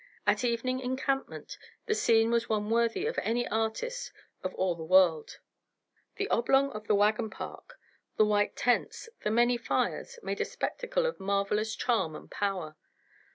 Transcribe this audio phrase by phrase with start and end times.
[0.25, 4.11] At evening encampment the scene was one worthy of any artist
[4.43, 5.37] of all the world.
[6.15, 7.79] The oblong of the wagon park,
[8.17, 12.75] the white tents, the many fires, made a spectacle of marvelous charm and power.